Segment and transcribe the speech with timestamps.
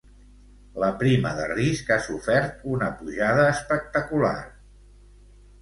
[0.83, 4.37] La prima de risc ha sofert una pujada espectacular.